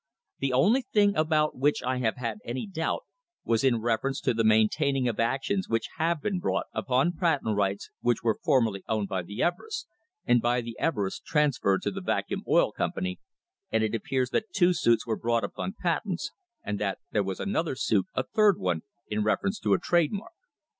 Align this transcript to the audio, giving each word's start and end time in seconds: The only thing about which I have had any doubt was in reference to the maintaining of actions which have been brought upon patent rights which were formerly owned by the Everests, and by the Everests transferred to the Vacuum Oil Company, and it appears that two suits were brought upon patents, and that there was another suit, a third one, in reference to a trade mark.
The 0.39 0.51
only 0.51 0.81
thing 0.81 1.15
about 1.15 1.59
which 1.59 1.83
I 1.83 1.99
have 1.99 2.15
had 2.17 2.39
any 2.43 2.65
doubt 2.65 3.03
was 3.43 3.63
in 3.63 3.81
reference 3.83 4.19
to 4.21 4.33
the 4.33 4.43
maintaining 4.43 5.07
of 5.07 5.19
actions 5.19 5.69
which 5.69 5.89
have 5.97 6.23
been 6.23 6.39
brought 6.39 6.65
upon 6.73 7.11
patent 7.13 7.55
rights 7.55 7.91
which 7.99 8.23
were 8.23 8.39
formerly 8.43 8.83
owned 8.87 9.09
by 9.09 9.21
the 9.21 9.43
Everests, 9.43 9.85
and 10.25 10.41
by 10.41 10.61
the 10.61 10.75
Everests 10.79 11.21
transferred 11.23 11.83
to 11.83 11.91
the 11.91 12.01
Vacuum 12.01 12.41
Oil 12.47 12.71
Company, 12.71 13.19
and 13.71 13.83
it 13.83 13.93
appears 13.93 14.31
that 14.31 14.51
two 14.51 14.73
suits 14.73 15.05
were 15.05 15.15
brought 15.19 15.43
upon 15.43 15.75
patents, 15.79 16.31
and 16.63 16.79
that 16.79 16.97
there 17.11 17.21
was 17.21 17.39
another 17.39 17.75
suit, 17.75 18.07
a 18.15 18.23
third 18.23 18.57
one, 18.57 18.81
in 19.07 19.23
reference 19.23 19.59
to 19.59 19.75
a 19.75 19.79
trade 19.79 20.11
mark. 20.11 20.33